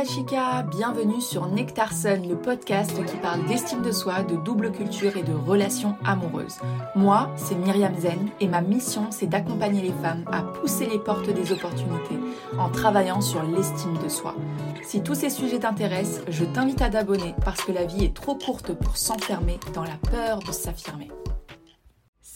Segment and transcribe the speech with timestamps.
[0.00, 4.72] la chica, bienvenue sur Nectar Sun, le podcast qui parle d'estime de soi, de double
[4.72, 6.58] culture et de relations amoureuses.
[6.96, 11.28] Moi, c'est Myriam Zen et ma mission, c'est d'accompagner les femmes à pousser les portes
[11.28, 12.18] des opportunités
[12.58, 14.34] en travaillant sur l'estime de soi.
[14.82, 18.36] Si tous ces sujets t'intéressent, je t'invite à t'abonner parce que la vie est trop
[18.36, 21.10] courte pour s'enfermer dans la peur de s'affirmer.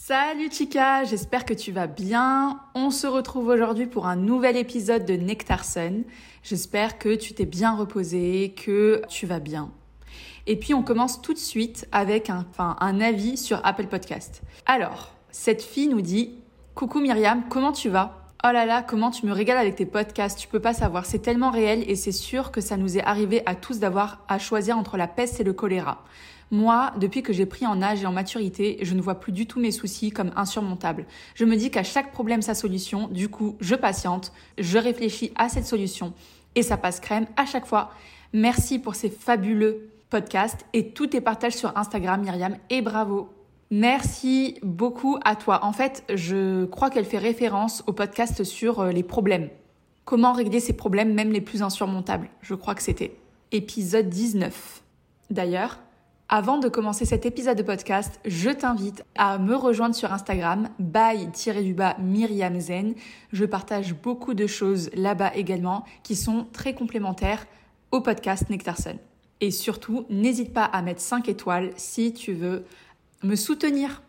[0.07, 2.59] Salut Chica, j'espère que tu vas bien.
[2.75, 6.03] On se retrouve aujourd'hui pour un nouvel épisode de Nectar Sun.
[6.43, 9.71] J'espère que tu t'es bien reposé, que tu vas bien.
[10.45, 14.43] Et puis on commence tout de suite avec un, un avis sur Apple Podcast.
[14.67, 16.35] Alors, cette fille nous dit
[16.75, 18.24] Coucou Myriam, comment tu vas?
[18.47, 21.17] Oh là là, comment tu me régales avec tes podcasts, tu peux pas savoir, c'est
[21.17, 24.77] tellement réel et c'est sûr que ça nous est arrivé à tous d'avoir à choisir
[24.77, 26.03] entre la peste et le choléra.
[26.51, 29.47] Moi, depuis que j'ai pris en âge et en maturité, je ne vois plus du
[29.47, 31.07] tout mes soucis comme insurmontables.
[31.33, 35.49] Je me dis qu'à chaque problème sa solution, du coup, je patiente, je réfléchis à
[35.49, 36.13] cette solution
[36.53, 37.89] et ça passe crème à chaque fois.
[38.31, 43.34] Merci pour ces fabuleux podcasts et tous tes partages sur Instagram, Myriam, et bravo.
[43.71, 45.65] Merci beaucoup à toi.
[45.65, 49.49] En fait, je crois qu'elle fait référence au podcast sur euh, les problèmes.
[50.03, 52.29] Comment régler ces problèmes, même les plus insurmontables?
[52.41, 53.15] Je crois que c'était
[53.51, 54.83] épisode 19.
[55.31, 55.79] D'ailleurs,
[56.29, 61.97] avant de commencer cet épisode de podcast, je t'invite à me rejoindre sur Instagram, by-du-bas
[61.99, 62.93] Myriam Zen.
[63.31, 67.45] Je partage beaucoup de choses là-bas également qui sont très complémentaires
[67.91, 68.97] au podcast Nectarson.
[69.41, 72.65] Et surtout, n'hésite pas à mettre 5 étoiles si tu veux
[73.23, 74.03] me soutenir.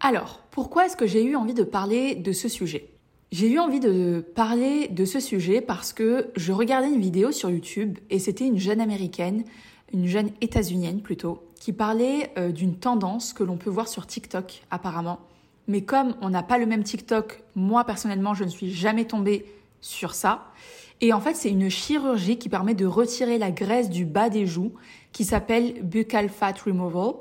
[0.00, 2.90] Alors, pourquoi est-ce que j'ai eu envie de parler de ce sujet?
[3.32, 7.50] J'ai eu envie de parler de ce sujet parce que je regardais une vidéo sur
[7.50, 9.44] YouTube et c'était une jeune américaine,
[9.92, 14.62] une jeune états-unienne plutôt, qui parlait euh, d'une tendance que l'on peut voir sur TikTok
[14.70, 15.20] apparemment.
[15.66, 19.46] Mais comme on n'a pas le même TikTok, moi personnellement je ne suis jamais tombée
[19.80, 20.52] sur ça.
[21.04, 24.46] Et en fait c'est une chirurgie qui permet de retirer la graisse du bas des
[24.46, 24.72] joues
[25.12, 27.16] qui s'appelle buccal fat removal.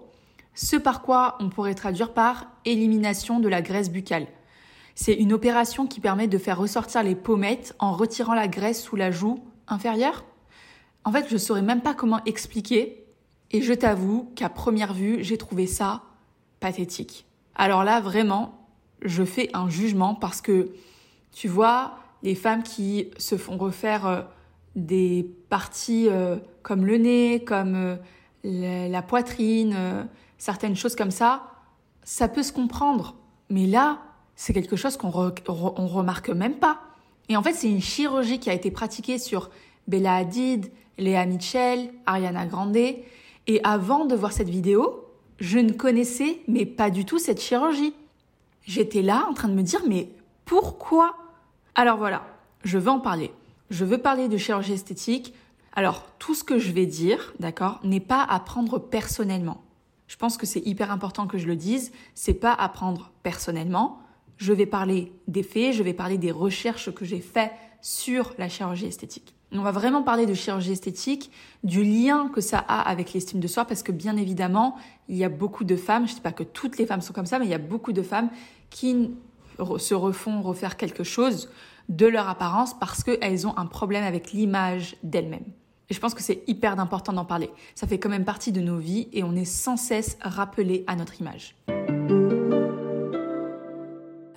[0.56, 4.28] Ce par quoi on pourrait traduire par élimination de la graisse buccale.
[4.96, 8.96] C'est une opération qui permet de faire ressortir les pommettes en retirant la graisse sous
[8.96, 10.24] la joue inférieure.
[11.04, 13.04] En fait, je ne saurais même pas comment expliquer.
[13.52, 16.04] Et je t'avoue qu'à première vue, j'ai trouvé ça
[16.62, 17.26] pathétique.
[17.54, 18.66] Alors là, vraiment,
[19.02, 20.70] je fais un jugement parce que,
[21.34, 24.22] tu vois, les femmes qui se font refaire euh,
[24.76, 27.98] des parties euh, comme le nez, comme euh,
[28.44, 30.08] la poitrine,
[30.38, 31.44] certaines choses comme ça,
[32.04, 33.16] ça peut se comprendre.
[33.50, 34.02] Mais là,
[34.36, 36.82] c'est quelque chose qu'on ne remarque même pas.
[37.30, 39.50] Et en fait, c'est une chirurgie qui a été pratiquée sur
[39.88, 42.76] Bella Hadid, Léa Mitchell, Ariana Grande.
[42.76, 45.06] Et avant de voir cette vidéo,
[45.40, 47.94] je ne connaissais mais pas du tout cette chirurgie.
[48.66, 50.10] J'étais là en train de me dire mais
[50.44, 51.16] pourquoi
[51.76, 52.26] Alors voilà,
[52.64, 53.32] je veux en parler.
[53.70, 55.34] Je veux parler de chirurgie esthétique.
[55.74, 59.64] Alors tout ce que je vais dire, d'accord, n'est pas à prendre personnellement.
[60.08, 61.92] Je pense que c'est hyper important que je le dise.
[62.14, 64.04] C'est pas à prendre personnellement
[64.38, 67.52] je vais parler des faits, je vais parler des recherches que j'ai faites
[67.82, 69.36] sur la chirurgie esthétique.
[69.52, 71.32] On va vraiment parler de chirurgie esthétique,
[71.64, 74.76] du lien que ça a avec l'estime de soi, parce que bien évidemment,
[75.08, 77.14] il y a beaucoup de femmes, je ne dis pas que toutes les femmes sont
[77.14, 78.30] comme ça, mais il y a beaucoup de femmes
[78.70, 79.12] qui
[79.78, 81.50] se refont refaire quelque chose
[81.90, 85.46] de leur apparence parce qu'elles ont un problème avec l'image d'elles-mêmes.
[85.90, 87.50] Et je pense que c'est hyper important d'en parler.
[87.76, 90.96] Ça fait quand même partie de nos vies et on est sans cesse rappelé à
[90.96, 91.56] notre image.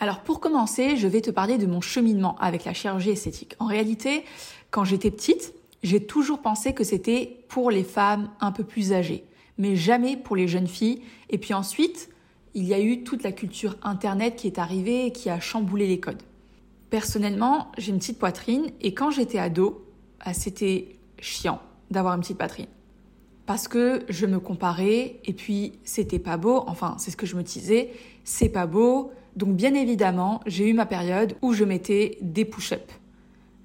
[0.01, 3.55] Alors pour commencer, je vais te parler de mon cheminement avec la chirurgie esthétique.
[3.59, 4.25] En réalité,
[4.71, 9.25] quand j'étais petite, j'ai toujours pensé que c'était pour les femmes un peu plus âgées,
[9.57, 11.01] mais jamais pour les jeunes filles.
[11.31, 12.11] Et puis ensuite,
[12.57, 15.87] il y a eu toute la culture Internet qui est arrivée et qui a chamboulé
[15.87, 16.23] les codes.
[16.89, 19.87] Personnellement, j'ai une petite poitrine et quand j'étais ado,
[20.21, 22.67] ah, c'était chiant d'avoir une petite poitrine.
[23.45, 27.37] Parce que je me comparais et puis c'était pas beau, enfin c'est ce que je
[27.37, 27.91] me disais,
[28.25, 32.95] c'est pas beau, donc bien évidemment, j'ai eu ma période où je mettais des push-ups.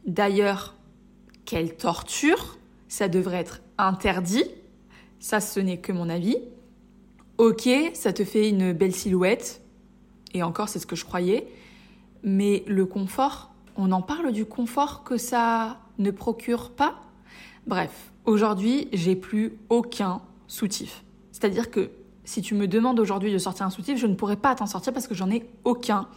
[0.05, 0.75] D'ailleurs,
[1.45, 2.57] quelle torture
[2.89, 4.43] Ça devrait être interdit.
[5.21, 6.37] Ça, ce n'est que mon avis.
[7.37, 9.61] Ok, ça te fait une belle silhouette.
[10.33, 11.47] Et encore, c'est ce que je croyais.
[12.23, 16.95] Mais le confort, on en parle du confort que ça ne procure pas?
[17.67, 21.03] Bref, aujourd'hui, j'ai plus aucun soutif.
[21.31, 21.89] C'est-à-dire que
[22.23, 24.93] si tu me demandes aujourd'hui de sortir un soutif, je ne pourrais pas t'en sortir
[24.93, 26.07] parce que j'en ai aucun.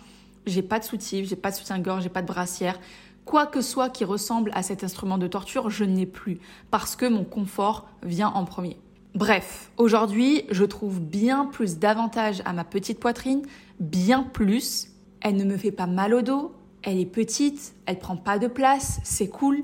[0.46, 2.78] J'ai pas de soutif, j'ai pas de soutien-gorge, j'ai pas de brassière.
[3.24, 6.38] Quoi que soit qui ressemble à cet instrument de torture, je n'ai plus
[6.70, 8.76] parce que mon confort vient en premier.
[9.14, 13.42] Bref, aujourd'hui, je trouve bien plus d'avantages à ma petite poitrine,
[13.78, 14.88] bien plus.
[15.20, 16.52] Elle ne me fait pas mal au dos,
[16.82, 19.62] Elle est petite, elle prend pas de place, c'est cool.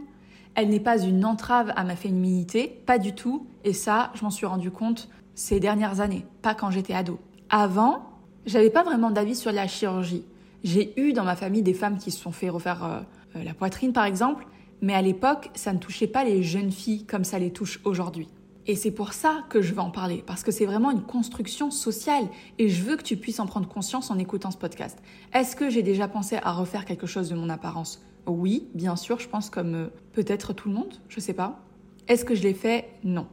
[0.54, 3.48] Elle n'est pas une entrave à ma féminité, pas du tout.
[3.64, 7.18] Et ça, je m'en suis rendu compte ces dernières années, pas quand j'étais ado.
[7.48, 8.08] Avant,
[8.46, 10.24] j'avais pas vraiment d'avis sur la chirurgie.
[10.62, 13.00] J'ai eu dans ma famille des femmes qui se sont fait refaire euh,
[13.34, 14.46] euh, la poitrine par exemple,
[14.80, 18.28] mais à l'époque, ça ne touchait pas les jeunes filles comme ça les touche aujourd'hui.
[18.66, 21.70] Et c'est pour ça que je veux en parler, parce que c'est vraiment une construction
[21.70, 22.24] sociale
[22.58, 24.98] et je veux que tu puisses en prendre conscience en écoutant ce podcast.
[25.32, 28.04] Est-ce que j'ai déjà pensé à refaire quelque chose de mon apparence?
[28.26, 31.60] Oui, bien sûr, je pense comme euh, peut-être tout le monde, je sais pas.
[32.06, 32.90] Est-ce que je l'ai fait?
[33.02, 33.26] Non.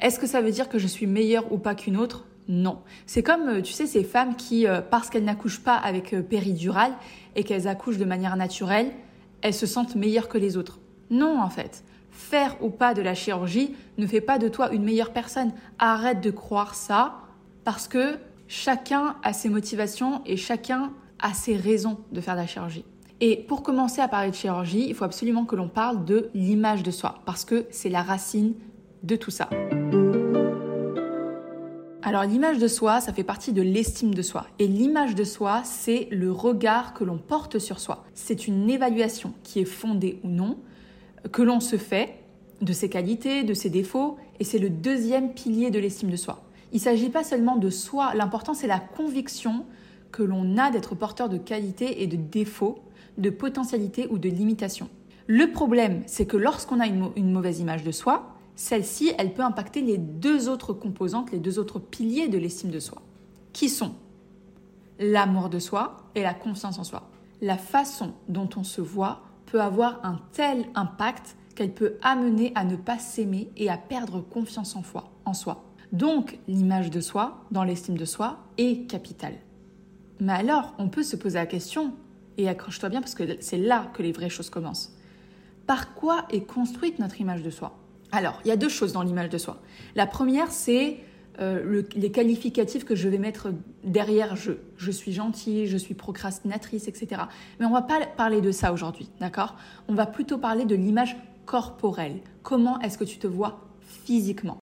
[0.00, 2.26] Est-ce que ça veut dire que je suis meilleure ou pas qu'une autre?
[2.46, 2.78] Non.
[3.04, 6.92] C'est comme, euh, tu sais, ces femmes qui, euh, parce qu'elles n'accouchent pas avec péridurale
[7.34, 8.92] et qu'elles accouchent de manière naturelle,
[9.42, 10.78] elles se sentent meilleures que les autres.
[11.10, 11.84] Non, en fait
[12.18, 15.52] faire ou pas de la chirurgie ne fait pas de toi une meilleure personne.
[15.78, 17.20] Arrête de croire ça
[17.64, 18.18] parce que
[18.48, 22.84] chacun a ses motivations et chacun a ses raisons de faire de la chirurgie.
[23.20, 26.82] Et pour commencer à parler de chirurgie, il faut absolument que l'on parle de l'image
[26.82, 28.54] de soi parce que c'est la racine
[29.04, 29.48] de tout ça.
[32.02, 34.46] Alors l'image de soi, ça fait partie de l'estime de soi.
[34.58, 38.04] Et l'image de soi, c'est le regard que l'on porte sur soi.
[38.14, 40.58] C'est une évaluation qui est fondée ou non
[41.32, 42.14] que l'on se fait
[42.60, 46.42] de ses qualités, de ses défauts, et c'est le deuxième pilier de l'estime de soi.
[46.72, 49.64] Il ne s'agit pas seulement de soi, l'important c'est la conviction
[50.12, 52.78] que l'on a d'être porteur de qualités et de défauts,
[53.16, 54.88] de potentialités ou de limitations.
[55.26, 59.42] Le problème, c'est que lorsqu'on a une, une, mauvaise image de soi, celle-ci, elle peut
[59.42, 63.02] impacter les deux autres composantes, les deux autres piliers de l'estime de soi,
[63.52, 63.94] qui sont
[64.98, 67.10] l'amour de soi et la confiance en soi.
[67.40, 72.64] La façon dont on se voit peut avoir un tel impact qu'elle peut amener à
[72.64, 75.64] ne pas s'aimer et à perdre confiance en, soi.
[75.92, 79.34] Donc, l'image de soi, dans l'estime de soi, est capitale.
[80.20, 81.94] Mais alors, on peut se poser la question,
[82.36, 84.94] et accroche-toi bien parce que c'est là que les vraies choses commencent.
[85.66, 87.76] Par quoi est construite notre image de soi?
[88.12, 89.60] Alors, il y a deux choses dans l'image de soi.
[89.94, 90.98] La première, c'est
[91.40, 93.48] euh, les qualificatifs que je vais mettre
[93.84, 94.52] derrière je.
[94.76, 97.22] Je suis gentille, je suis procrastinatrice, etc.
[97.60, 99.56] Mais on va pas parler de ça aujourd'hui, d'accord?
[99.88, 102.20] On va plutôt parler de l'image corporelle.
[102.42, 104.58] Comment est-ce que tu te vois physiquement?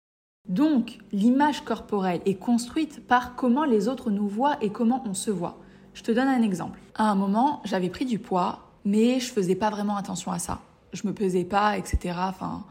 [0.49, 5.31] Donc, l'image corporelle est construite par comment les autres nous voient et comment on se
[5.31, 5.59] voit.
[5.93, 6.79] Je te donne un exemple.
[6.95, 10.59] À un moment, j'avais pris du poids, mais je faisais pas vraiment attention à ça.
[10.91, 12.15] Je me pesais pas, etc.
[12.17, 12.65] Enfin,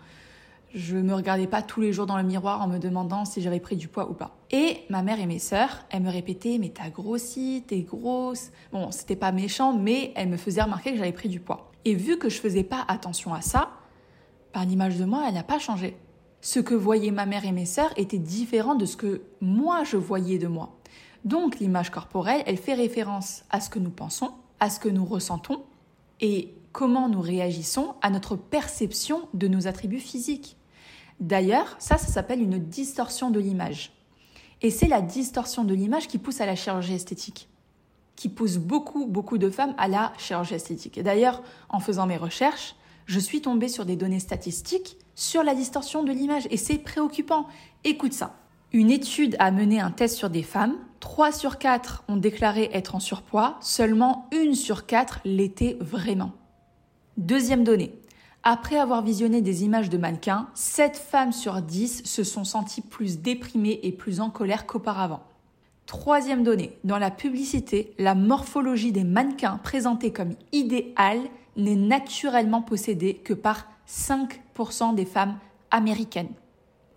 [0.75, 3.61] je me regardais pas tous les jours dans le miroir en me demandant si j'avais
[3.61, 4.37] pris du poids ou pas.
[4.51, 8.51] Et ma mère et mes sœurs, elles me répétaient mais t'as grossi, t'es grosse.
[8.73, 11.71] Bon, c'était pas méchant, mais elles me faisaient remarquer que j'avais pris du poids.
[11.85, 13.71] Et vu que je faisais pas attention à ça,
[14.53, 15.97] par l'image de moi, elle n'a pas changé.
[16.41, 19.97] Ce que voyaient ma mère et mes sœurs était différent de ce que moi je
[19.97, 20.79] voyais de moi.
[21.25, 25.05] Donc l'image corporelle, elle fait référence à ce que nous pensons, à ce que nous
[25.05, 25.63] ressentons
[26.21, 30.57] et comment nous réagissons à notre perception de nos attributs physiques.
[31.21, 33.93] D'ailleurs, ça, ça s'appelle une distorsion de l'image.
[34.61, 37.49] Et c'est la distorsion de l'image qui pousse à la chirurgie esthétique,
[38.17, 40.99] qui pousse beaucoup, beaucoup de femmes à la chirurgie esthétique.
[40.99, 42.77] Et d'ailleurs, en faisant mes recherches,
[43.07, 47.47] je suis tombée sur des données statistiques sur la distorsion de l'image et c'est préoccupant.
[47.85, 48.37] Écoute ça.
[48.73, 50.77] Une étude a mené un test sur des femmes.
[51.01, 56.33] 3 sur 4 ont déclaré être en surpoids, seulement 1 sur 4 l'était vraiment.
[57.19, 57.93] Deuxième donnée.
[58.45, 63.21] Après avoir visionné des images de mannequins, 7 femmes sur 10 se sont senties plus
[63.21, 65.23] déprimées et plus en colère qu'auparavant.
[65.87, 71.21] Troisième donnée, dans la publicité, la morphologie des mannequins présentés comme idéale
[71.57, 75.39] n'est naturellement possédée que par 5% des femmes
[75.71, 76.33] américaines.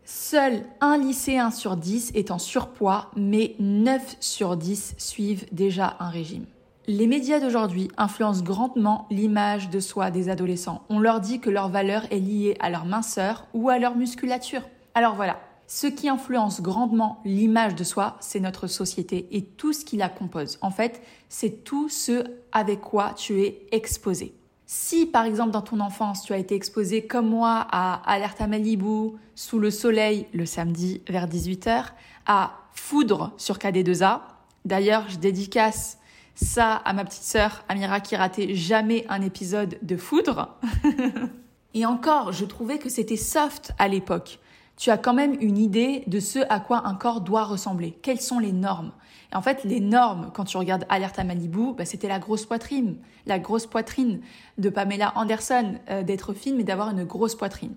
[0.04, 6.10] Seul un lycéen sur 10 est en surpoids, mais 9 sur 10 suivent déjà un
[6.10, 6.46] régime.
[6.88, 10.84] Les médias d'aujourd'hui influencent grandement l'image de soi des adolescents.
[10.88, 14.62] On leur dit que leur valeur est liée à leur minceur ou à leur musculature.
[14.94, 19.84] Alors voilà, ce qui influence grandement l'image de soi, c'est notre société et tout ce
[19.84, 20.60] qui la compose.
[20.62, 24.36] En fait, c'est tout ce avec quoi tu es exposé.
[24.68, 28.48] Si par exemple dans ton enfance tu as été exposé comme moi à Alerte à
[28.48, 31.86] Malibu, sous le soleil le samedi vers 18h,
[32.28, 34.22] à Foudre sur KD2A,
[34.66, 35.98] d'ailleurs je dédicace
[36.36, 40.58] ça à ma petite sœur Amira qui ratait jamais un épisode de Foudre.
[41.74, 44.40] Et encore, je trouvais que c'était soft à l'époque.
[44.78, 47.98] Tu as quand même une idée de ce à quoi un corps doit ressembler.
[48.02, 48.92] Quelles sont les normes?
[49.32, 52.46] Et en fait, les normes, quand tu regardes Alerte à Malibu, bah, c'était la grosse
[52.46, 52.98] poitrine.
[53.26, 54.22] La grosse poitrine
[54.58, 57.76] de Pamela Anderson, euh, d'être fine mais d'avoir une grosse poitrine.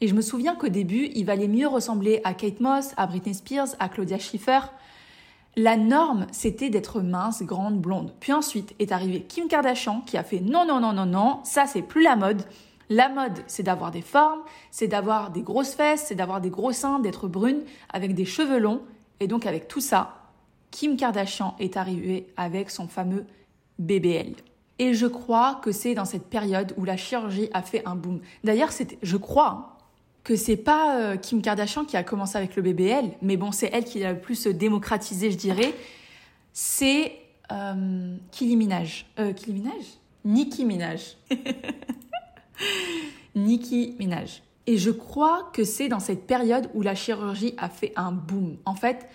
[0.00, 3.34] Et je me souviens qu'au début, il valait mieux ressembler à Kate Moss, à Britney
[3.34, 4.60] Spears, à Claudia Schiffer,
[5.56, 8.12] La norme, c'était d'être mince, grande, blonde.
[8.20, 11.66] Puis ensuite est arrivé Kim Kardashian qui a fait non, non, non, non, non, ça
[11.66, 12.42] c'est plus la mode.
[12.88, 14.40] La mode, c'est d'avoir des formes,
[14.70, 18.58] c'est d'avoir des grosses fesses, c'est d'avoir des gros seins, d'être brune, avec des cheveux
[18.58, 18.82] longs.
[19.20, 20.20] Et donc avec tout ça,
[20.70, 23.26] Kim Kardashian est arrivée avec son fameux
[23.78, 24.34] BBL.
[24.78, 28.20] Et je crois que c'est dans cette période où la chirurgie a fait un boom.
[28.44, 28.70] D'ailleurs,
[29.02, 29.66] je crois hein,
[30.30, 33.68] que c'est pas euh, Kim Kardashian qui a commencé avec le BBL, mais bon, c'est
[33.72, 35.74] elle qui l'a le plus démocratisé, je dirais.
[36.52, 37.14] C'est
[37.50, 39.06] euh, Kylie Minaj.
[39.18, 39.82] Euh, Kylie Minaj
[40.24, 41.16] Nicki Minaj.
[43.34, 44.44] Nicki Minaj.
[44.68, 48.56] Et je crois que c'est dans cette période où la chirurgie a fait un boom.
[48.66, 49.08] En fait,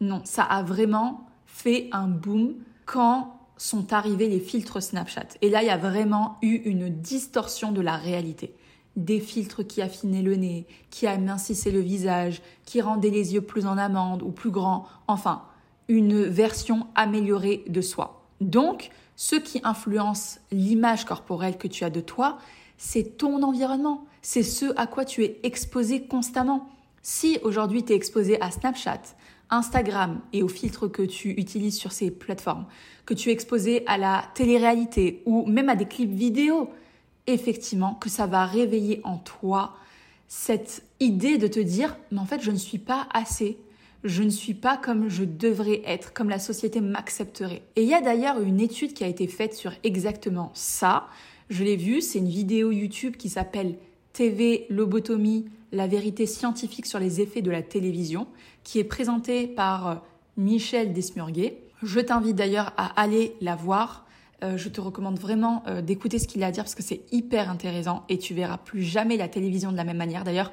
[0.00, 2.54] non, ça a vraiment fait un boom
[2.86, 5.26] quand sont arrivés les filtres Snapchat.
[5.42, 8.54] Et là, il y a vraiment eu une distorsion de la réalité.
[8.96, 13.66] Des filtres qui affinaient le nez, qui amincissaient le visage, qui rendaient les yeux plus
[13.66, 14.86] en amande ou plus grands.
[15.06, 15.42] Enfin,
[15.88, 18.24] une version améliorée de soi.
[18.40, 22.38] Donc, ce qui influence l'image corporelle que tu as de toi,
[22.76, 24.04] c'est ton environnement.
[24.20, 26.68] C'est ce à quoi tu es exposé constamment.
[27.02, 29.02] Si aujourd'hui tu es exposé à Snapchat,
[29.50, 32.66] Instagram et aux filtres que tu utilises sur ces plateformes,
[33.04, 36.70] que tu es exposé à la télé-réalité ou même à des clips vidéo,
[37.26, 39.76] effectivement que ça va réveiller en toi
[40.28, 43.58] cette idée de te dire mais en fait je ne suis pas assez,
[44.04, 47.62] je ne suis pas comme je devrais être, comme la société m'accepterait.
[47.76, 51.06] Et il y a d'ailleurs une étude qui a été faite sur exactement ça.
[51.50, 53.76] Je l'ai vue, c'est une vidéo YouTube qui s'appelle
[54.12, 58.26] TV Lobotomie, la vérité scientifique sur les effets de la télévision,
[58.64, 59.94] qui est présentée par euh,
[60.36, 61.58] Michel Desmurguet.
[61.82, 64.06] Je t'invite d'ailleurs à aller la voir.
[64.42, 67.02] Euh, je te recommande vraiment euh, d'écouter ce qu'il a à dire parce que c'est
[67.12, 70.24] hyper intéressant et tu verras plus jamais la télévision de la même manière.
[70.24, 70.52] D'ailleurs,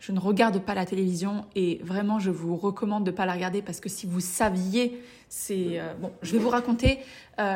[0.00, 3.34] je ne regarde pas la télévision et vraiment je vous recommande de ne pas la
[3.34, 6.10] regarder parce que si vous saviez, c'est bon.
[6.22, 6.98] Je vais vous raconter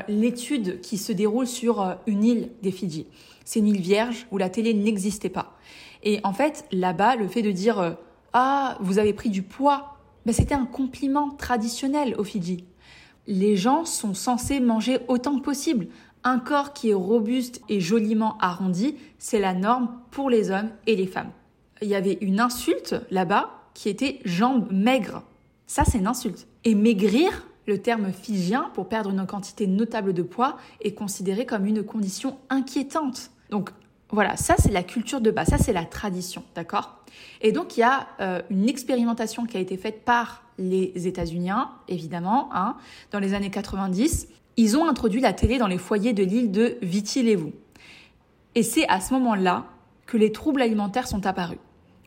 [0.06, 3.08] l'étude qui se déroule sur une île des Fidji.
[3.44, 5.56] C'est une île vierge où la télé n'existait pas.
[6.02, 7.92] Et en fait, là-bas, le fait de dire euh,
[8.32, 12.64] Ah, vous avez pris du poids, ben, c'était un compliment traditionnel aux Fidji.
[13.26, 15.88] Les gens sont censés manger autant que possible.
[16.24, 20.96] Un corps qui est robuste et joliment arrondi, c'est la norme pour les hommes et
[20.96, 21.30] les femmes.
[21.82, 25.22] Il y avait une insulte là-bas qui était jambes maigres.
[25.66, 26.46] Ça, c'est une insulte.
[26.64, 31.66] Et maigrir, le terme fidjien pour perdre une quantité notable de poids, est considéré comme
[31.66, 33.30] une condition inquiétante.
[33.50, 33.70] Donc
[34.10, 37.04] voilà, ça c'est la culture de base, ça c'est la tradition, d'accord?
[37.40, 41.50] Et donc il y a euh, une expérimentation qui a été faite par les États-Unis,
[41.88, 42.76] évidemment, hein,
[43.10, 44.28] dans les années 90.
[44.56, 47.52] Ils ont introduit la télé dans les foyers de l'île de Viti Levu.
[48.54, 49.66] Et c'est à ce moment-là
[50.06, 51.58] que les troubles alimentaires sont apparus,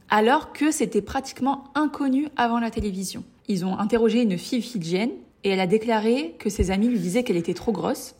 [0.10, 3.24] alors que c'était pratiquement inconnu avant la télévision.
[3.48, 5.12] Ils ont interrogé une fille fidjienne
[5.44, 8.16] et elle a déclaré que ses amis lui disaient qu'elle était trop grosse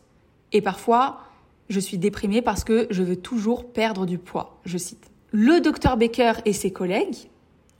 [0.52, 1.20] et parfois
[1.68, 5.10] je suis déprimée parce que je veux toujours perdre du poids, je cite.
[5.30, 7.29] Le docteur Baker et ses collègues,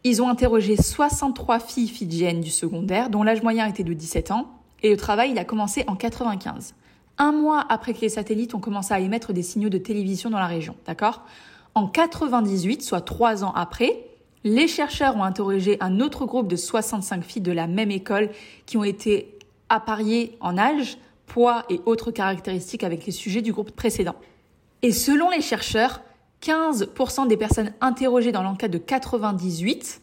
[0.05, 4.49] ils ont interrogé 63 filles fidjiennes du secondaire dont l'âge moyen était de 17 ans
[4.83, 6.75] et le travail il a commencé en 95.
[7.19, 10.39] Un mois après que les satellites ont commencé à émettre des signaux de télévision dans
[10.39, 11.23] la région, d'accord?
[11.75, 14.05] En 98, soit trois ans après,
[14.43, 18.31] les chercheurs ont interrogé un autre groupe de 65 filles de la même école
[18.65, 19.39] qui ont été
[19.69, 24.17] appariées en âge poids et autres caractéristiques avec les sujets du groupe précédent.
[24.83, 26.01] Et selon les chercheurs,
[26.43, 30.01] 15% des personnes interrogées dans l'enquête de 98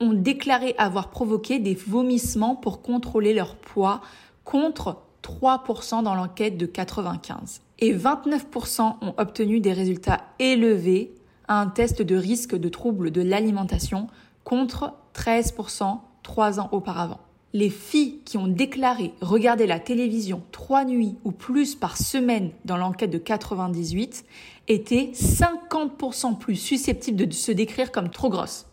[0.00, 4.00] ont déclaré avoir provoqué des vomissements pour contrôler leur poids
[4.44, 7.62] contre 3% dans l'enquête de 95.
[7.78, 11.14] Et 29% ont obtenu des résultats élevés
[11.48, 14.08] à un test de risque de troubles de l'alimentation
[14.44, 17.20] contre 13% trois ans auparavant
[17.56, 22.76] les filles qui ont déclaré regarder la télévision trois nuits ou plus par semaine dans
[22.76, 24.26] l'enquête de 98
[24.68, 28.66] étaient 50% plus susceptibles de se décrire comme trop grosses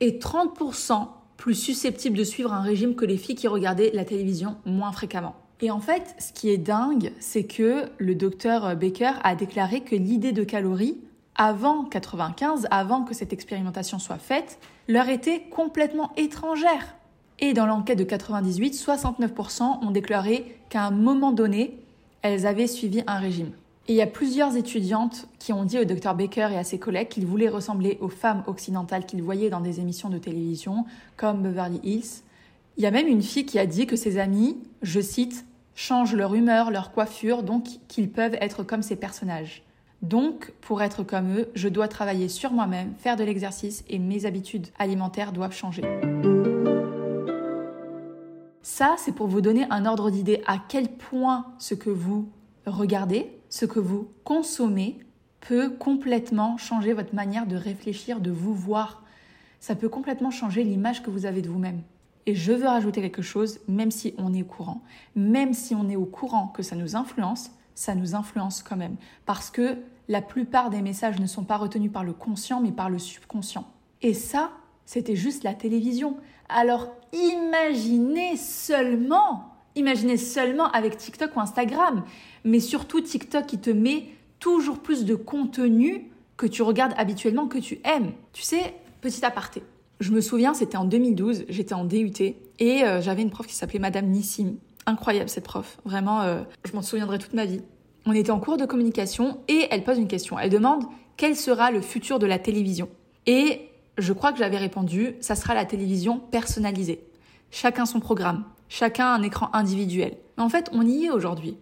[0.00, 1.06] et 30%
[1.38, 5.36] plus susceptibles de suivre un régime que les filles qui regardaient la télévision moins fréquemment.
[5.62, 9.96] Et en fait, ce qui est dingue, c'est que le docteur Baker a déclaré que
[9.96, 10.98] l'idée de calories,
[11.36, 14.58] avant 95, avant que cette expérimentation soit faite,
[14.88, 16.99] leur était complètement étrangère.
[17.40, 21.78] Et dans l'enquête de 98, 69% ont déclaré qu'à un moment donné,
[22.20, 23.52] elles avaient suivi un régime.
[23.88, 26.78] Et il y a plusieurs étudiantes qui ont dit au docteur Baker et à ses
[26.78, 30.84] collègues qu'ils voulaient ressembler aux femmes occidentales qu'ils voyaient dans des émissions de télévision,
[31.16, 32.22] comme Beverly Hills.
[32.76, 36.14] Il y a même une fille qui a dit que ses amis, je cite, changent
[36.14, 39.62] leur humeur, leur coiffure, donc qu'ils peuvent être comme ces personnages.
[40.02, 44.26] Donc, pour être comme eux, je dois travailler sur moi-même, faire de l'exercice et mes
[44.26, 45.82] habitudes alimentaires doivent changer.
[48.80, 52.30] Ça, c'est pour vous donner un ordre d'idée à quel point ce que vous
[52.64, 55.00] regardez, ce que vous consommez
[55.40, 59.02] peut complètement changer votre manière de réfléchir, de vous voir.
[59.58, 61.82] Ça peut complètement changer l'image que vous avez de vous-même.
[62.24, 64.80] Et je veux rajouter quelque chose, même si on est au courant,
[65.14, 68.96] même si on est au courant que ça nous influence, ça nous influence quand même.
[69.26, 69.76] Parce que
[70.08, 73.66] la plupart des messages ne sont pas retenus par le conscient, mais par le subconscient.
[74.00, 74.52] Et ça,
[74.86, 76.16] c'était juste la télévision.
[76.54, 82.04] Alors imaginez seulement, imaginez seulement avec TikTok ou Instagram,
[82.44, 84.06] mais surtout TikTok qui te met
[84.38, 88.12] toujours plus de contenu que tu regardes habituellement, que tu aimes.
[88.32, 89.62] Tu sais, petit aparté.
[90.00, 93.54] Je me souviens, c'était en 2012, j'étais en DUT et euh, j'avais une prof qui
[93.54, 94.54] s'appelait Madame Nissim.
[94.86, 97.60] Incroyable cette prof, vraiment, euh, je m'en souviendrai toute ma vie.
[98.06, 100.38] On était en cours de communication et elle pose une question.
[100.38, 100.84] Elle demande
[101.18, 102.88] quel sera le futur de la télévision?
[103.26, 107.04] Et je crois que j'avais répondu, ça sera la télévision personnalisée.
[107.50, 110.16] Chacun son programme, chacun un écran individuel.
[110.36, 111.56] Mais en fait, on y est aujourd'hui.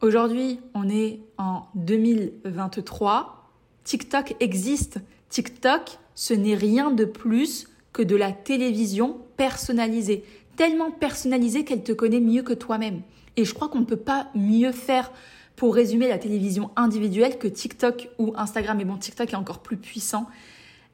[0.00, 3.50] Aujourd'hui, on est en 2023.
[3.84, 4.98] TikTok existe.
[5.28, 10.24] TikTok, ce n'est rien de plus que de la télévision personnalisée.
[10.56, 13.02] Tellement personnalisée qu'elle te connaît mieux que toi-même.
[13.36, 15.10] Et je crois qu'on ne peut pas mieux faire
[15.56, 18.80] pour résumer la télévision individuelle que TikTok ou Instagram.
[18.80, 20.26] Et bon, TikTok est encore plus puissant.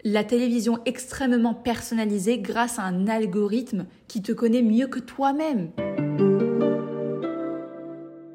[0.08, 5.70] La télévision extrêmement personnalisée grâce à un algorithme qui te connaît mieux que toi-même.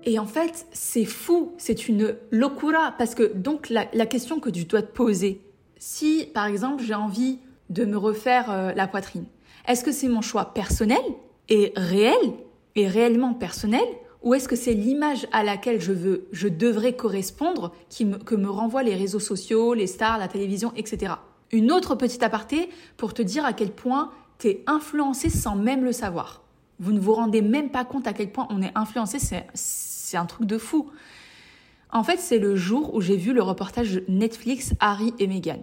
[0.04, 4.66] Et en fait, c'est fou, c'est une locura, parce que donc la, question que tu
[4.66, 5.40] dois te poser,
[5.78, 9.24] si par exemple j'ai envie de me refaire euh, la poitrine,
[9.66, 11.00] est-ce que c'est mon choix personnel
[11.48, 12.34] et réel,
[12.76, 13.88] et réellement personnel,
[14.24, 18.50] ou est-ce que c'est l'image à laquelle je veux, je devrais correspondre, qui que me
[18.50, 21.14] renvoient les réseaux sociaux, les stars, la télévision, etc.
[21.52, 25.84] Une autre petite aparté pour te dire à quel point tu es influencé sans même
[25.84, 26.42] le savoir.
[26.80, 29.18] Vous ne vous rendez même pas compte à quel point on est influencé,
[29.54, 30.90] c'est un truc de fou.
[31.92, 35.62] En fait, c'est le jour où j'ai vu le reportage Netflix Harry et Meghan.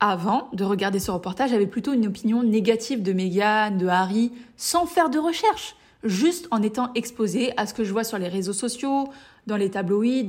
[0.00, 4.86] Avant de regarder ce reportage, j'avais plutôt une opinion négative de Meghan, de Harry, sans
[4.86, 8.52] faire de recherche, juste en étant exposé à ce que je vois sur les réseaux
[8.52, 9.08] sociaux,
[9.46, 10.24] dans les tabloïds,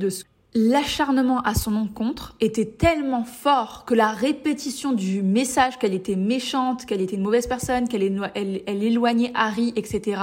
[0.54, 6.86] l'acharnement à son encontre était tellement fort que la répétition du message qu'elle était méchante,
[6.86, 10.20] qu'elle était une mauvaise personne, qu'elle elle, éloignait Harry, etc.,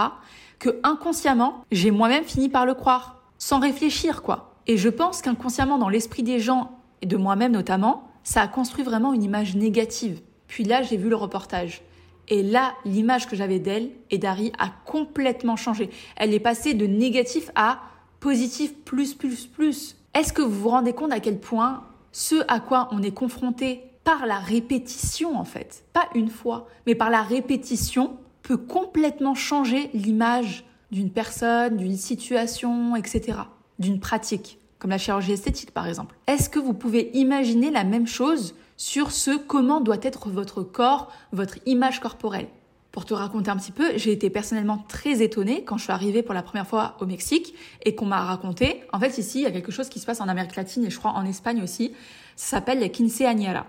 [0.60, 4.56] que inconsciemment, j'ai moi-même fini par le croire, sans réfléchir, quoi.
[4.68, 8.84] Et je pense qu'inconsciemment, dans l'esprit des gens, et de moi-même notamment, ça a construit
[8.84, 10.22] vraiment une image négative.
[10.48, 11.82] Puis là, j'ai vu le reportage.
[12.28, 15.90] Et là, l'image que j'avais d'elle et d'Harry a complètement changé.
[16.16, 17.80] Elle est passée de négatif à
[18.20, 19.96] positif plus, plus, plus.
[20.14, 23.84] Est-ce que vous vous rendez compte à quel point ce à quoi on est confronté
[24.04, 29.90] par la répétition en fait, pas une fois, mais par la répétition peut complètement changer
[29.94, 33.38] l'image d'une personne, d'une situation, etc.,
[33.80, 36.18] d'une pratique, comme la chirurgie esthétique par exemple?
[36.28, 41.10] Est-ce que vous pouvez imaginer la même chose sur ce comment doit être votre corps,
[41.32, 42.48] votre image corporelle?
[42.92, 46.24] Pour te raconter un petit peu, j'ai été personnellement très étonnée quand je suis arrivée
[46.24, 49.46] pour la première fois au Mexique et qu'on m'a raconté, en fait ici il y
[49.46, 51.94] a quelque chose qui se passe en Amérique latine et je crois en Espagne aussi,
[52.36, 53.66] ça s'appelle les quinceañeras.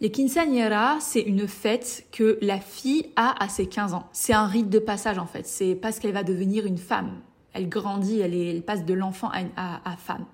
[0.00, 4.08] Les quinceañeras, c'est une fête que la fille a à ses 15 ans.
[4.12, 7.12] C'est un rite de passage en fait, c'est parce qu'elle va devenir une femme.
[7.52, 10.26] Elle grandit, elle, passe de l'enfant à femme.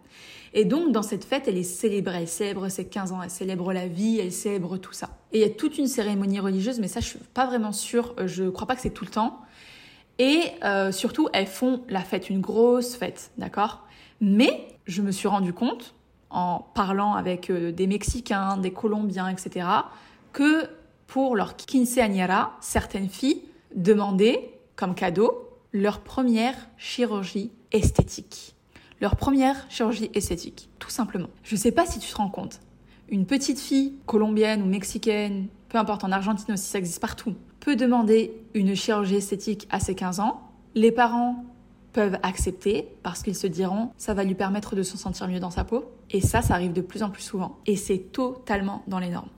[0.55, 2.23] Et donc, dans cette fête, elle est célébrée.
[2.23, 5.11] Elle célèbre ses 15 ans, elle célèbre la vie, elle célèbre tout ça.
[5.33, 8.15] Et il y a toute une cérémonie religieuse, mais ça, je suis pas vraiment sûre.
[8.19, 9.41] Euh, je crois pas que c'est tout le temps.
[10.19, 13.87] Et euh, surtout, elles font la fête, une grosse fête, d'accord?
[14.21, 15.95] Mais je me suis rendu compte,
[16.29, 19.67] en parlant avec euh, des Mexicains, des Colombiens, etc.,
[20.33, 20.67] que
[21.07, 23.43] pour leur quinceañera, certaines filles
[23.75, 28.55] demandaient comme cadeau leur première chirurgie esthétique
[29.03, 31.29] leur première chirurgie esthétique, tout simplement.
[31.43, 32.61] Je ne sais pas si tu te rends compte.
[33.09, 37.75] Une petite fille colombienne ou mexicaine, peu importe en Argentine aussi, ça existe partout, peut
[37.75, 40.41] demander une chirurgie esthétique à ses 15 ans.
[40.77, 41.45] Les parents
[41.93, 45.51] peuvent accepter parce qu'ils se diront ça va lui permettre de se sentir mieux dans
[45.51, 45.91] sa peau.
[46.11, 47.59] Et ça, ça arrive de plus en plus souvent.
[47.67, 49.31] Et c'est totalement dans les normes.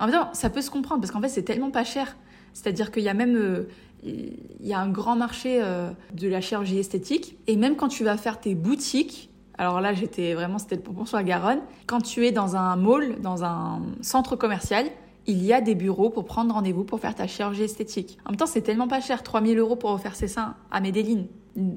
[0.00, 2.16] En même temps, ça peut se comprendre parce qu'en fait, c'est tellement pas cher.
[2.52, 3.68] C'est-à-dire qu'il y a même euh,
[4.02, 7.36] il y a un grand marché euh, de la chirurgie esthétique.
[7.46, 11.06] Et même quand tu vas faire tes boutiques, alors là, j'étais vraiment, c'était le pompon
[11.06, 11.60] sur la Garonne.
[11.86, 14.86] Quand tu es dans un mall, dans un centre commercial,
[15.26, 18.18] il y a des bureaux pour prendre rendez-vous pour faire ta chirurgie esthétique.
[18.24, 21.24] En même temps, c'est tellement pas cher, 3000 euros pour refaire ses seins à Medellin.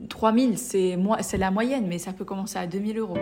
[0.09, 3.17] 3000, c'est c'est la moyenne, mais ça peut commencer à 2000 euros.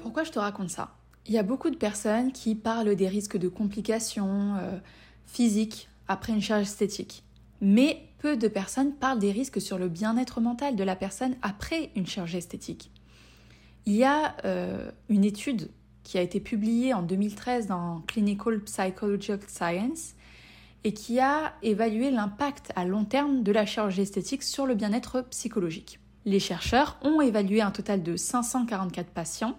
[0.00, 0.90] Pourquoi je te raconte ça?
[1.26, 4.78] Il y a beaucoup de personnes qui parlent des risques de complications euh,
[5.26, 7.22] physiques après une chirurgie esthétique.
[7.60, 11.90] Mais peu de personnes parlent des risques sur le bien-être mental de la personne après
[11.94, 12.90] une chirurgie esthétique.
[13.86, 15.70] Il y a euh, une étude
[16.02, 20.14] qui a été publiée en 2013 dans Clinical Psychological Science
[20.82, 25.22] et qui a évalué l'impact à long terme de la chirurgie esthétique sur le bien-être
[25.30, 26.00] psychologique.
[26.24, 29.56] Les chercheurs ont évalué un total de 544 patients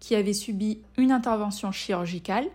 [0.00, 2.48] qui avaient subi une intervention chirurgicale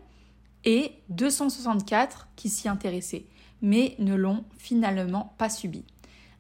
[0.66, 3.26] et 264 qui s'y intéressaient,
[3.62, 5.84] mais ne l'ont finalement pas subi.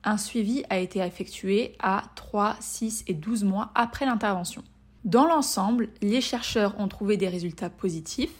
[0.03, 4.63] Un suivi a été effectué à 3, 6 et 12 mois après l'intervention.
[5.03, 8.33] Dans l'ensemble, les chercheurs ont trouvé des résultats positifs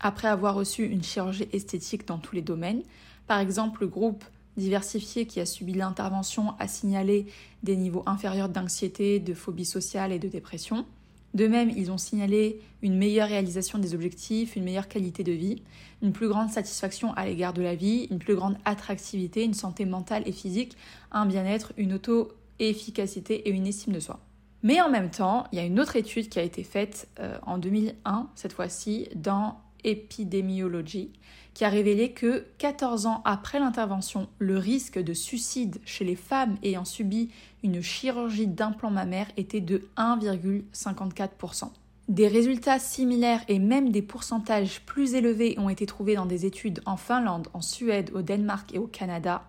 [0.00, 2.82] après avoir reçu une chirurgie esthétique dans tous les domaines.
[3.26, 4.24] Par exemple, le groupe
[4.56, 7.26] diversifié qui a subi l'intervention a signalé
[7.62, 10.86] des niveaux inférieurs d'anxiété, de phobie sociale et de dépression.
[11.34, 15.62] De même, ils ont signalé une meilleure réalisation des objectifs, une meilleure qualité de vie,
[16.00, 19.84] une plus grande satisfaction à l'égard de la vie, une plus grande attractivité, une santé
[19.84, 20.76] mentale et physique,
[21.10, 24.20] un bien-être, une auto-efficacité et une estime de soi.
[24.62, 27.36] Mais en même temps, il y a une autre étude qui a été faite euh,
[27.42, 31.12] en 2001, cette fois-ci, dans Epidemiology,
[31.54, 36.56] qui a révélé que 14 ans après l'intervention, le risque de suicide chez les femmes
[36.62, 37.30] ayant subi
[37.62, 41.70] une chirurgie d'implant mammaire était de 1,54%.
[42.08, 46.82] Des résultats similaires et même des pourcentages plus élevés ont été trouvés dans des études
[46.84, 49.42] en Finlande, en Suède, au Danemark et au Canada.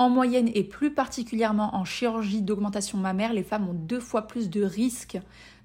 [0.00, 4.48] En moyenne et plus particulièrement en chirurgie d'augmentation mammaire, les femmes ont deux fois plus
[4.48, 5.18] de risques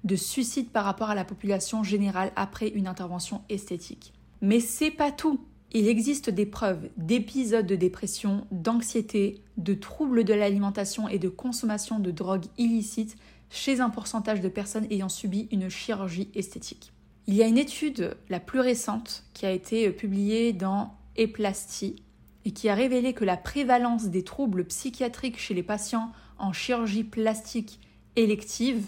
[0.04, 4.12] de suicide par rapport à la population générale après une intervention esthétique.
[4.42, 5.40] Mais c'est pas tout.
[5.72, 11.98] Il existe des preuves d'épisodes de dépression, d'anxiété, de troubles de l'alimentation et de consommation
[11.98, 13.16] de drogues illicites
[13.48, 16.92] chez un pourcentage de personnes ayant subi une chirurgie esthétique.
[17.26, 22.02] Il y a une étude, la plus récente, qui a été publiée dans Eplasty
[22.46, 27.02] et qui a révélé que la prévalence des troubles psychiatriques chez les patients en chirurgie
[27.02, 27.80] plastique
[28.14, 28.86] élective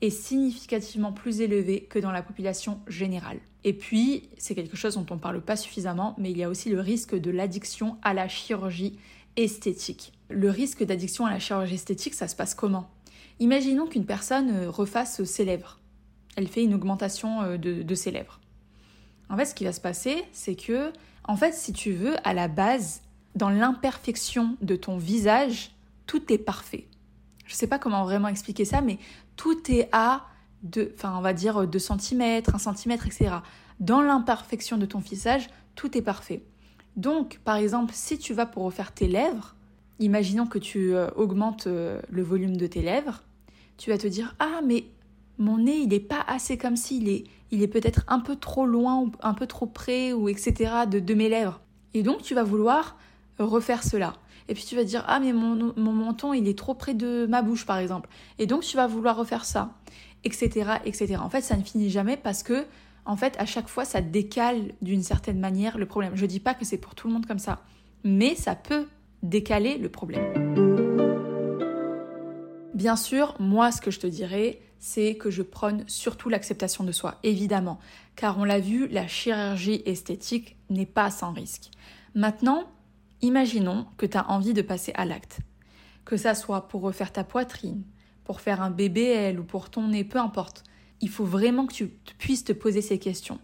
[0.00, 3.38] est significativement plus élevée que dans la population générale.
[3.62, 6.48] Et puis, c'est quelque chose dont on ne parle pas suffisamment, mais il y a
[6.48, 8.98] aussi le risque de l'addiction à la chirurgie
[9.36, 10.12] esthétique.
[10.28, 12.90] Le risque d'addiction à la chirurgie esthétique, ça se passe comment?
[13.38, 15.78] Imaginons qu'une personne euh, refasse ses lèvres.
[16.36, 18.40] Elle fait une augmentation euh, de, de ses lèvres.
[19.28, 20.92] En fait, ce qui va se passer, c'est que,
[21.28, 23.02] en fait, si tu veux, à la base,
[23.34, 25.72] dans l'imperfection de ton visage,
[26.06, 26.86] tout est parfait.
[27.44, 28.98] Je ne sais pas comment vraiment expliquer ça, mais
[29.36, 30.26] tout est à
[30.94, 33.36] enfin, on va dire 2 cm, 1 cm, etc.
[33.80, 36.42] Dans l'imperfection de ton visage, tout est parfait.
[36.96, 39.54] Donc, par exemple, si tu vas pour refaire tes lèvres,
[39.98, 43.22] imaginons que tu euh, augmentes euh, le volume de tes lèvres,
[43.76, 44.86] tu vas te dire Ah, mais
[45.38, 48.36] mon nez, il n'est pas assez comme si, il est, il est peut-être un peu
[48.36, 50.72] trop loin, ou un peu trop près, ou etc.
[50.88, 51.60] de, mes lèvres.
[51.94, 52.96] Et donc, tu vas vouloir
[53.38, 54.14] refaire cela.
[54.48, 57.26] Et puis tu vas dire ah mais mon, mon menton il est trop près de
[57.28, 58.08] ma bouche par exemple.
[58.38, 59.74] Et donc tu vas vouloir refaire ça
[60.26, 61.16] etc., etc.
[61.20, 62.66] En fait, ça ne finit jamais parce que,
[63.04, 66.12] en fait, à chaque fois, ça décale d'une certaine manière le problème.
[66.16, 67.62] Je ne dis pas que c'est pour tout le monde comme ça,
[68.04, 68.86] mais ça peut
[69.22, 70.24] décaler le problème.
[72.74, 76.92] Bien sûr, moi, ce que je te dirais, c'est que je prône surtout l'acceptation de
[76.92, 77.78] soi, évidemment,
[78.14, 81.70] car on l'a vu, la chirurgie esthétique n'est pas sans risque.
[82.14, 82.64] Maintenant,
[83.22, 85.40] imaginons que tu as envie de passer à l'acte,
[86.04, 87.82] que ça soit pour refaire ta poitrine,
[88.24, 90.64] pour faire un BBL ou pour ton nez, peu importe.
[91.00, 93.38] Il faut vraiment que tu puisses te poser ces questions.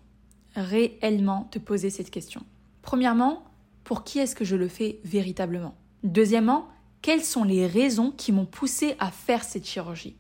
[0.57, 2.43] Réellement te poser cette question.
[2.83, 3.45] Premièrement,
[3.85, 5.75] pour qui est-ce que je le fais véritablement?
[6.03, 6.69] Deuxièmement,
[7.01, 10.17] quelles sont les raisons qui m'ont poussé à faire cette chirurgie?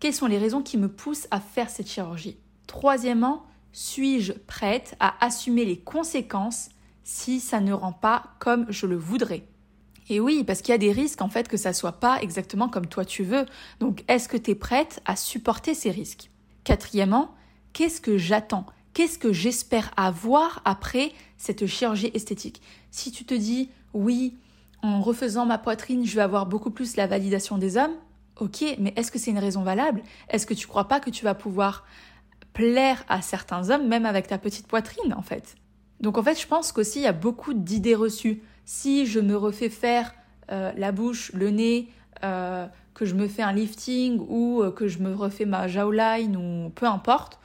[0.00, 2.38] Quelles sont les raisons qui me poussent à faire cette chirurgie?
[2.66, 6.70] Troisièmement, suis-je prête à assumer les conséquences
[7.04, 9.44] si ça ne rend pas comme je le voudrais?
[10.08, 12.70] Et oui, parce qu'il y a des risques en fait que ça soit pas exactement
[12.70, 13.44] comme toi tu veux.
[13.78, 16.30] Donc est-ce que tu es prête à supporter ces risques?
[16.64, 17.34] Quatrièmement,
[17.74, 18.64] qu'est-ce que j'attends?
[18.94, 22.62] Qu'est-ce que j'espère avoir après cette chirurgie esthétique?
[22.90, 24.38] Si tu te dis oui,
[24.82, 27.94] en refaisant ma poitrine, je vais avoir beaucoup plus la validation des hommes,
[28.40, 30.02] ok, mais est-ce que c'est une raison valable?
[30.28, 31.84] Est-ce que tu crois pas que tu vas pouvoir
[32.52, 35.56] plaire à certains hommes même avec ta petite poitrine en fait?
[36.00, 38.42] Donc en fait, je pense qu'aussi il y a beaucoup d'idées reçues.
[38.64, 40.14] Si je me refais faire
[40.50, 41.88] euh, la bouche, le nez,
[42.24, 46.36] euh, que je me fais un lifting ou euh, que je me refais ma jawline
[46.36, 47.38] ou peu importe,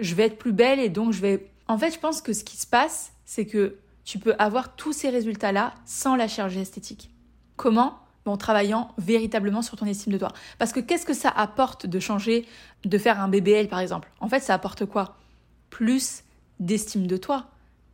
[0.00, 1.50] je vais être plus belle et donc je vais...
[1.68, 4.92] En fait, je pense que ce qui se passe, c'est que tu peux avoir tous
[4.92, 7.10] ces résultats-là sans la chirurgie esthétique.
[7.56, 7.98] Comment?
[8.24, 10.32] En travaillant véritablement sur ton estime de toi.
[10.58, 12.46] Parce que qu'est-ce que ça apporte de changer,
[12.84, 14.12] de faire un BBL par exemple?
[14.20, 15.16] En fait, ça apporte quoi?
[15.70, 16.22] Plus
[16.60, 17.46] d'estime de toi.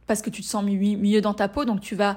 [0.06, 2.14] Parce que tu te sens mieux dans ta peau, donc tu vas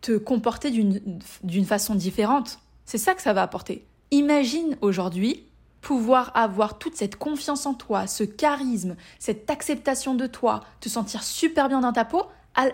[0.00, 2.58] te comporter d'une façon différente.
[2.84, 3.86] C'est ça que ça va apporter.
[4.10, 5.44] Imagine aujourd'hui
[5.80, 11.24] pouvoir avoir toute cette confiance en toi, ce charisme, cette acceptation de toi, te sentir
[11.24, 12.22] super bien dans ta peau,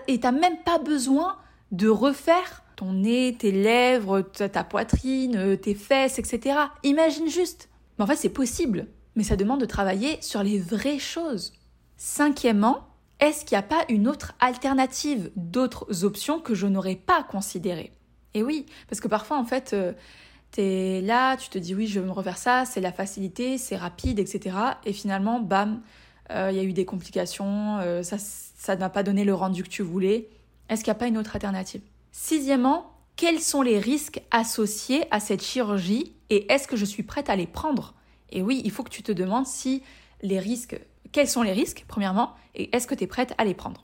[0.07, 1.37] et t'as même pas besoin
[1.71, 6.57] de refaire ton nez, tes lèvres, ta poitrine, euh, tes fesses, etc.
[6.83, 7.67] Imagine juste.
[7.97, 8.87] Mais en fait, c'est possible.
[9.15, 11.51] Mais ça demande de travailler sur les vraies choses.
[11.97, 12.87] Cinquièmement,
[13.19, 17.91] est-ce qu'il n'y a pas une autre alternative, d'autres options que je n'aurais pas considérées?
[18.33, 19.91] Et oui, parce que parfois, en fait, euh,
[20.53, 23.57] tu es là, tu te dis oui, je vais me refaire ça, c'est la facilité,
[23.57, 24.55] c'est rapide, etc.
[24.85, 25.81] Et finalement, bam,
[26.31, 29.63] euh, il y a eu des complications, ça, ça ne m'a pas donné le rendu
[29.63, 30.29] que tu voulais.
[30.69, 31.81] Est-ce qu'il n'y a pas une autre alternative?
[32.11, 37.29] Sixièmement, quels sont les risques associés à cette chirurgie et est-ce que je suis prête
[37.29, 37.95] à les prendre?
[38.29, 39.81] Et oui, il faut que tu te demandes si
[40.21, 40.79] les risques,
[41.11, 43.83] quels sont les risques, premièrement, et est-ce que tu es prête à les prendre?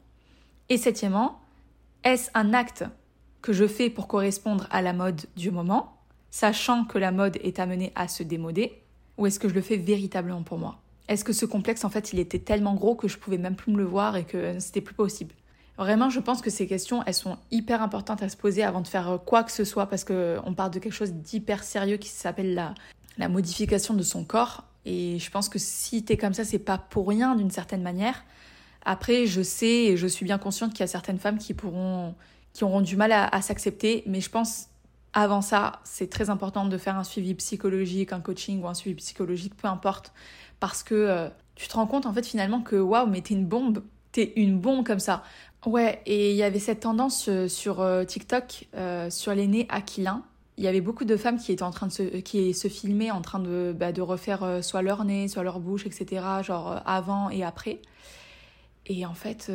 [0.70, 1.40] Et septièmement,
[2.04, 2.84] est-ce un acte
[3.42, 5.98] que je fais pour correspondre à la mode du moment,
[6.30, 8.84] sachant que la mode est amenée à se démoder,
[9.18, 10.80] ou est-ce que je le fais véritablement pour moi?
[11.08, 13.72] Est-ce que ce complexe, en fait, il était tellement gros que je pouvais même plus
[13.72, 15.34] me le voir et que c'était plus possible?
[15.78, 18.88] Vraiment, je pense que ces questions, elles sont hyper importantes à se poser avant de
[18.88, 22.54] faire quoi que ce soit, parce qu'on parle de quelque chose d'hyper sérieux qui s'appelle
[22.54, 22.74] la,
[23.18, 24.64] la modification de son corps.
[24.86, 28.24] Et je pense que si t'es comme ça, c'est pas pour rien d'une certaine manière.
[28.86, 32.14] Après, je sais et je suis bien consciente qu'il y a certaines femmes qui pourront,
[32.54, 34.68] qui auront du mal à, s'accepter, mais je pense
[35.14, 38.96] avant ça, c'est très important de faire un suivi psychologique, un coaching ou un suivi
[38.98, 40.14] psychologique, peu importe,
[40.60, 43.46] parce que euh, tu te rends compte en fait finalement que waouh, mais t'es une
[43.46, 45.24] bombe, t'es une bombe comme ça.
[45.66, 49.66] Ouais, et il y avait cette tendance euh, sur euh, TikTok, euh, sur les nez
[49.70, 50.24] aquilins.
[50.58, 53.10] Il y avait beaucoup de femmes qui étaient en train de se, qui se filmaient
[53.10, 57.30] en train de, bah, de refaire soit leur nez, soit leur bouche, etc., genre avant
[57.30, 57.82] et après.
[58.86, 59.52] Et en fait,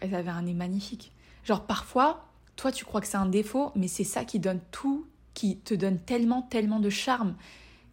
[0.00, 1.12] elles avaient un nez magnifique.
[1.44, 5.06] Genre parfois, toi tu crois que c'est un défaut, mais c'est ça qui donne tout,
[5.34, 7.34] qui te donne tellement, tellement de charme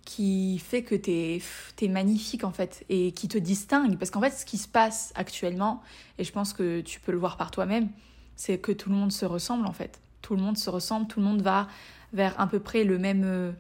[0.06, 3.98] qui fait que tu es, magnifique en fait et qui te distingue.
[3.98, 5.82] Parce qu'en fait, ce qui se passe actuellement,
[6.18, 7.90] et je pense que tu peux le voir par toi-même,
[8.36, 10.02] c'est que tout le monde se ressemble en fait.
[10.22, 11.68] Tout le monde se ressemble, tout le monde va
[12.14, 13.52] vers à peu près le même euh,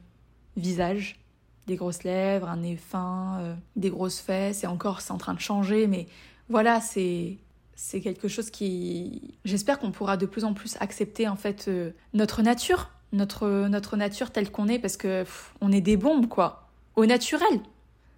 [0.57, 1.19] visage.
[1.67, 5.33] Des grosses lèvres, un nez fin, euh, des grosses fesses, et encore c'est en train
[5.33, 6.07] de changer, mais
[6.49, 7.37] voilà, c'est
[7.75, 11.91] c'est quelque chose qui j'espère qu'on pourra de plus en plus accepter en fait euh,
[12.13, 15.23] notre nature notre, notre nature telle qu'on est parce que
[15.61, 16.67] on est des bombes, quoi.
[16.95, 17.61] Au naturel.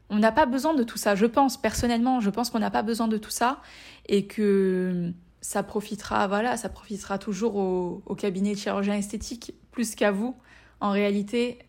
[0.09, 2.83] On n'a pas besoin de tout ça, je pense, personnellement, je pense qu'on n'a pas
[2.83, 3.61] besoin de tout ça
[4.07, 9.95] et que ça profitera, voilà, ça profitera toujours au, au cabinet de chirurgien esthétique plus
[9.95, 10.35] qu'à vous.
[10.79, 11.59] En réalité,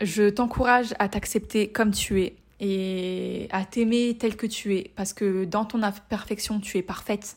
[0.00, 5.12] je t'encourage à t'accepter comme tu es et à t'aimer tel que tu es parce
[5.12, 7.36] que dans ton imperfection, tu es parfaite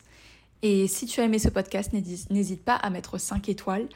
[0.62, 3.88] et si tu as aimé ce podcast, n'hésite pas à mettre 5 étoiles.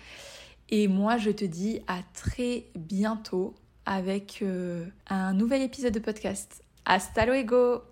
[0.71, 3.55] Et moi, je te dis à très bientôt
[3.87, 6.63] avec euh, un nouvel épisode de podcast.
[6.87, 7.83] Hasta luego